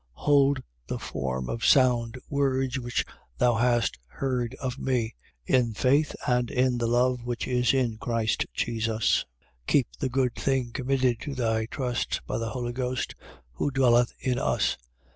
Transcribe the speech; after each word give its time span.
1:13. 0.17 0.23
Hold 0.23 0.63
the 0.87 0.97
form 0.97 1.47
of 1.47 1.63
sound 1.63 2.17
words 2.27 2.79
which 2.79 3.05
thou 3.37 3.53
hast 3.53 3.99
heard 4.07 4.55
of 4.55 4.79
me: 4.79 5.13
in 5.45 5.75
faith 5.75 6.15
and 6.25 6.49
in 6.49 6.79
the 6.79 6.87
love 6.87 7.23
which 7.23 7.47
is 7.47 7.71
in 7.71 7.97
Christ 7.99 8.47
Jesus. 8.51 9.25
1:14. 9.67 9.67
Keep 9.67 9.87
the 9.99 10.09
good 10.09 10.33
thing 10.33 10.71
committed 10.71 11.19
to 11.19 11.35
thy 11.35 11.67
trust 11.67 12.21
by 12.25 12.39
the 12.39 12.49
Holy 12.49 12.73
Ghost 12.73 13.13
who 13.53 13.69
dwelleth 13.69 14.11
in 14.19 14.39
us. 14.39 14.75